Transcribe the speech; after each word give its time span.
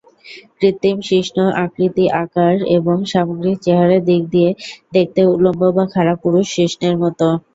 কৃত্রিম 0.59 0.97
শিশ্ন 1.09 1.35
আকৃতি-আকার, 1.63 2.55
এবং 2.77 2.97
সামগ্রিক 3.11 3.57
চেহারার 3.65 4.01
দিক 4.09 4.21
দিয়ে 4.33 4.49
দেখতে 4.93 5.21
উলম্ব 5.33 5.61
বা 5.75 5.85
খাড়া 5.93 6.15
পুরুষ 6.23 6.45
শিশ্নের 6.55 6.95
মতো। 7.03 7.27